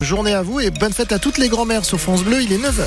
[0.00, 2.58] Journée à vous et bonne fête à toutes les grand-mères sur France Bleu, il est
[2.58, 2.86] 9h.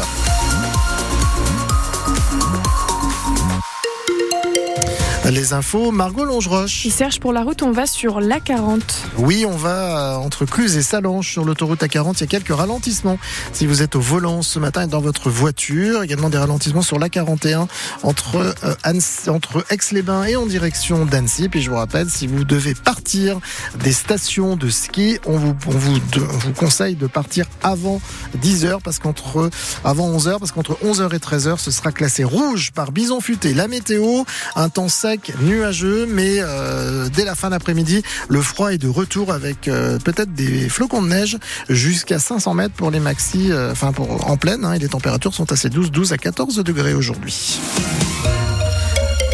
[5.33, 6.85] Les infos, Margot Longeroche.
[6.85, 8.81] Et Serge, pour la route, on va sur l'A40.
[9.17, 12.15] Oui, on va euh, entre Cluse et Salange sur l'autoroute A40.
[12.17, 13.17] Il y a quelques ralentissements.
[13.53, 16.99] Si vous êtes au volant ce matin et dans votre voiture, également des ralentissements sur
[16.99, 17.67] l'A41
[18.03, 21.47] entre, euh, Annecy- entre Aix-les-Bains et en direction d'Annecy.
[21.47, 23.39] Puis je vous rappelle, si vous devez partir
[23.81, 28.01] des stations de ski, on vous, on vous, de- on vous conseille de partir avant
[28.41, 29.49] 10h parce qu'entre
[29.85, 33.53] avant 11h parce qu'entre 11h et 13h ce sera classé rouge par bison futé.
[33.53, 34.23] La météo,
[34.57, 39.31] un temps sec, nuageux, mais euh, dès la fin d'après-midi, le froid est de retour
[39.31, 41.37] avec euh, peut-être des flocons de neige
[41.69, 44.65] jusqu'à 500 mètres pour les maxi, euh, enfin en pleine.
[44.65, 47.59] hein, et les températures sont assez douces, 12 à 14 degrés aujourd'hui.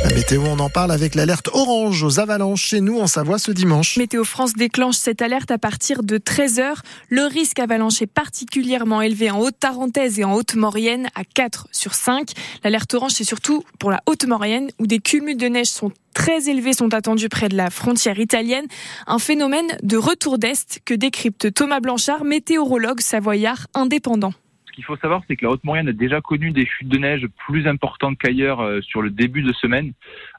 [0.07, 3.51] La météo, on en parle avec l'alerte orange aux avalanches chez nous en Savoie ce
[3.51, 3.97] dimanche.
[3.97, 6.75] Météo France déclenche cette alerte à partir de 13h.
[7.09, 12.31] Le risque avalanche est particulièrement élevé en Haute-Tarentaise et en Haute-Maurienne à 4 sur 5.
[12.63, 16.71] L'alerte orange, c'est surtout pour la Haute-Maurienne où des cumuls de neige sont très élevés
[16.71, 18.65] sont attendus près de la frontière italienne.
[19.07, 24.31] Un phénomène de retour d'Est que décrypte Thomas Blanchard, météorologue savoyard indépendant.
[24.77, 27.65] Qu'il faut savoir, c'est que la Haute-Maurienne a déjà connu des chutes de neige plus
[27.65, 29.93] importantes qu'ailleurs euh, sur le début de semaine.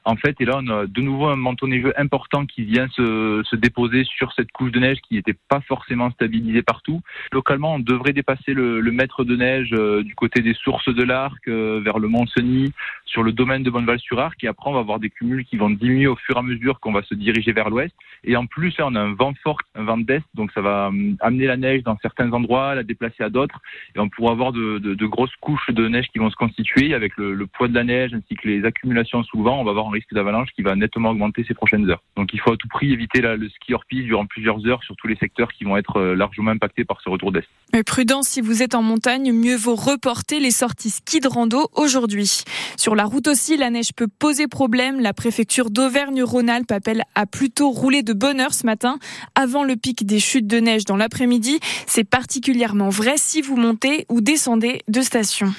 [0.09, 3.43] En fait, et là, on a de nouveau un manteau neigeux important qui vient se,
[3.45, 7.01] se déposer sur cette couche de neige qui n'était pas forcément stabilisée partout.
[7.31, 11.47] Localement, on devrait dépasser le, mètre de neige euh, du côté des sources de l'Arc,
[11.47, 12.73] euh, vers le Mont-Cenis,
[13.05, 14.43] sur le domaine de Bonneval-sur-Arc.
[14.43, 16.79] Et après, on va avoir des cumuls qui vont diminuer au fur et à mesure
[16.79, 17.93] qu'on va se diriger vers l'ouest.
[18.23, 20.87] Et en plus, là, on a un vent fort, un vent d'est, donc ça va
[20.87, 23.61] hum, amener la neige dans certains endroits, la déplacer à d'autres
[23.95, 27.47] et on pourra avoir de, grosses couches de neige qui vont se constituer avec le,
[27.47, 29.59] poids de la neige ainsi que les accumulations sous le vent.
[29.59, 32.01] On va avoir risque d'avalanche qui va nettement augmenter ces prochaines heures.
[32.15, 34.95] Donc il faut à tout prix éviter le ski hors piste durant plusieurs heures sur
[34.95, 37.47] tous les secteurs qui vont être euh, largement impactés par ce retour d'est.
[37.73, 41.69] Mais prudent, si vous êtes en montagne, mieux vaut reporter les sorties ski de rando
[41.73, 42.43] aujourd'hui.
[42.77, 44.99] Sur la route aussi, la neige peut poser problème.
[44.99, 48.97] La préfecture d'Auvergne-Rhône-Alpes appelle à plutôt rouler de bonne heure ce matin,
[49.35, 51.59] avant le pic des chutes de neige dans l'après-midi.
[51.85, 55.53] C'est particulièrement vrai si vous montez ou descendez de station.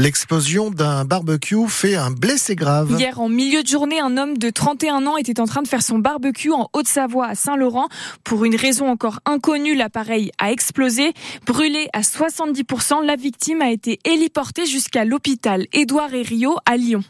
[0.00, 2.96] L'explosion d'un barbecue fait un blessé grave.
[2.98, 5.82] Hier, en milieu de journée, un homme de 31 ans était en train de faire
[5.82, 7.86] son barbecue en Haute-Savoie à Saint-Laurent.
[8.24, 11.12] Pour une raison encore inconnue, l'appareil a explosé.
[11.44, 17.04] Brûlé à 70%, la victime a été héliportée jusqu'à l'hôpital Édouard et Rio à Lyon.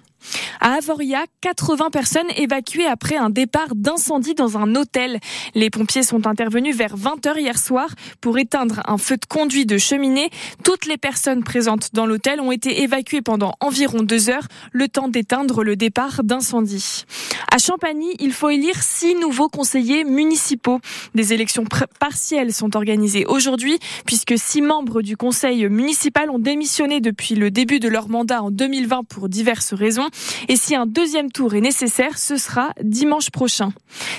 [0.61, 5.19] À Avoria, 80 personnes évacuées après un départ d'incendie dans un hôtel.
[5.55, 7.89] Les pompiers sont intervenus vers 20h hier soir
[8.21, 10.31] pour éteindre un feu de conduit de cheminée.
[10.65, 15.09] Toutes les personnes présentes dans l'hôtel ont été évacuées pendant environ deux heures, le temps
[15.09, 17.05] d'éteindre le départ d'incendie.
[17.53, 20.79] À Champagny, il faut élire six nouveaux conseillers municipaux.
[21.15, 21.65] Des élections
[21.99, 27.81] partielles sont organisées aujourd'hui puisque six membres du conseil municipal ont démissionné depuis le début
[27.81, 30.10] de leur mandat en 2020 pour diverses raisons.
[30.49, 33.73] Et si un deuxième tour est nécessaire, ce sera dimanche prochain.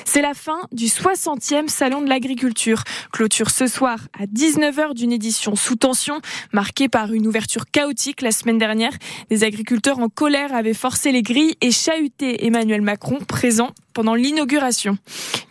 [0.06, 2.84] C'est la fin du 60e Salon de l'agriculture.
[3.12, 6.22] Clôture ce soir à 19h d'une édition sous tension,
[6.53, 8.94] marquée par une ouverture chaotique la semaine dernière.
[9.30, 14.97] Des agriculteurs en colère avaient forcé les grilles et chahuté Emmanuel Macron, présent pendant l'inauguration.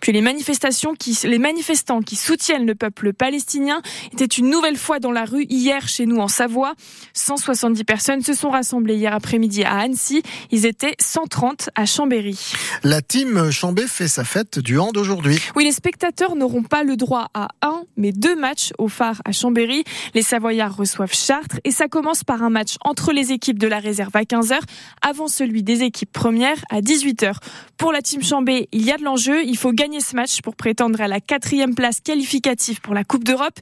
[0.01, 4.99] Puis les manifestations qui, les manifestants qui soutiennent le peuple palestinien étaient une nouvelle fois
[4.99, 6.75] dans la rue hier chez nous en Savoie.
[7.15, 10.23] 170 personnes se sont rassemblées hier après-midi à Annecy.
[10.51, 12.39] Ils étaient 130 à Chambéry.
[12.83, 15.39] La team Chambé fait sa fête du hand aujourd'hui.
[15.57, 19.33] Oui, les spectateurs n'auront pas le droit à un, mais deux matchs au phare à
[19.33, 19.85] Chambéry.
[20.15, 23.79] Les Savoyards reçoivent Chartres et ça commence par un match entre les équipes de la
[23.79, 24.59] réserve à 15h
[25.03, 27.35] avant celui des équipes premières à 18h.
[27.77, 29.43] Pour la team Chambé, il y a de l'enjeu.
[29.43, 33.25] Il faut gagner ce match pour prétendre à la quatrième place qualificative pour la Coupe
[33.25, 33.59] d'Europe.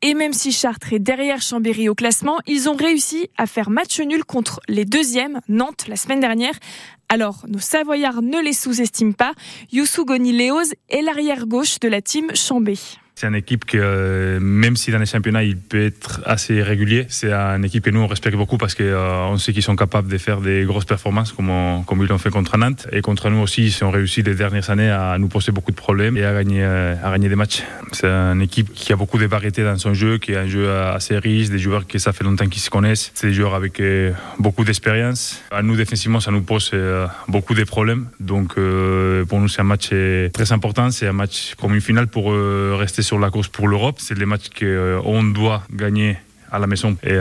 [0.00, 3.98] Et même si Chartres est derrière Chambéry au classement, ils ont réussi à faire match
[3.98, 6.54] nul contre les deuxièmes, Nantes, la semaine dernière.
[7.08, 9.32] Alors, nos Savoyards ne les sous-estiment pas.
[9.72, 12.78] Youssou Goni-Léoz est l'arrière-gauche de la team Chambé.
[13.14, 17.06] C'est une équipe que, euh, même si dans les championnats, il peut être assez régulier,
[17.08, 20.08] c'est une équipe que nous, on respecte beaucoup parce qu'on on sait qu'ils sont capables
[20.08, 21.48] de faire des grosses performances comme,
[22.00, 22.88] ils l'ont fait contre Nantes.
[22.90, 25.76] Et contre nous aussi, ils ont réussi les dernières années à nous poser beaucoup de
[25.76, 27.62] problèmes et à gagner, euh, à gagner des matchs.
[27.92, 30.70] C'est une équipe qui a beaucoup de variétés dans son jeu, qui est un jeu
[30.70, 33.12] assez riche, des joueurs que ça fait longtemps qu'ils se connaissent.
[33.14, 35.42] C'est des joueurs avec euh, beaucoup d'expérience.
[35.50, 38.06] À nous, défensivement, ça nous pose euh, beaucoup de problèmes.
[38.20, 40.90] Donc, euh, pour nous, c'est un match euh, très important.
[40.90, 43.96] C'est un match comme une finale pour euh, rester sur la course pour l'Europe.
[43.98, 46.16] C'est les matchs qu'on doit gagner
[46.52, 46.96] à la maison.
[47.02, 47.16] Et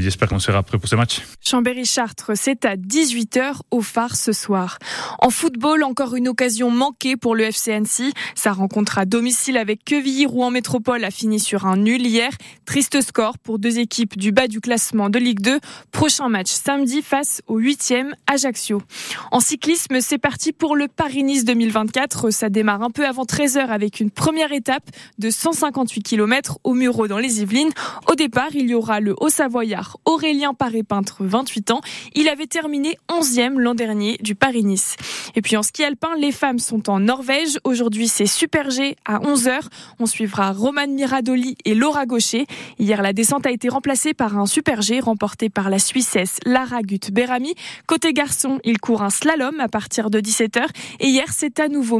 [0.00, 1.20] j'espère qu'on sera prêt pour ce match.
[1.44, 4.78] Chambéry-Chartres, c'est à 18h au phare ce soir.
[5.18, 8.12] En football, encore une occasion manquée pour le FC Annecy.
[8.34, 12.30] Sa rencontre à domicile avec Quevilly-Rouen Métropole a fini sur un nul hier.
[12.64, 15.60] Triste score pour deux équipes du bas du classement de Ligue 2.
[15.92, 18.82] Prochain match samedi face au 8e Ajaccio.
[19.30, 22.30] En cyclisme, c'est parti pour le Paris-Nice 2024.
[22.30, 24.88] Ça démarre un peu avant 13h avec une première étape
[25.18, 27.70] de 158 km au Muro dans les Yvelines.
[28.08, 31.80] Au départ, il y aura le haut-savoyard Aurélien Paré-Peintre, 28 ans.
[32.14, 34.94] Il avait terminé 11e l'an dernier du Paris-Nice.
[35.34, 37.58] Et puis en ski alpin, les femmes sont en Norvège.
[37.64, 39.58] Aujourd'hui, c'est Super G à 11h.
[39.98, 42.46] On suivra Romane Miradoli et Laura Gaucher.
[42.78, 46.82] Hier, la descente a été remplacée par un Super G remporté par la Suissesse Lara
[46.82, 47.56] Gut-Berami.
[47.88, 50.64] Côté garçon, il court un slalom à partir de 17h.
[51.00, 51.98] Et hier, c'est à nouveau